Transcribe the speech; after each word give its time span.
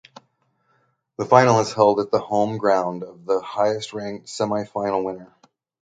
The 1.19 1.25
final 1.27 1.59
is 1.59 1.73
held 1.73 1.99
at 1.99 2.09
the 2.09 2.17
home 2.17 2.57
ground 2.57 3.03
of 3.03 3.23
the 3.23 3.39
highest 3.39 3.93
ranked 3.93 4.29
semi-final 4.29 5.03
winner. 5.03 5.31